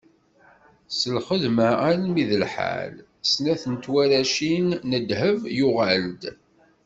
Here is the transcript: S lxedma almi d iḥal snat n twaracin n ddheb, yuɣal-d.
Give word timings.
S 0.97 1.01
lxedma 1.15 1.69
almi 1.89 2.23
d 2.29 2.31
iḥal 2.45 2.93
snat 3.31 3.63
n 3.71 3.75
twaracin 3.83 4.67
n 4.89 4.91
ddheb, 5.01 5.39
yuɣal-d. 5.57 6.21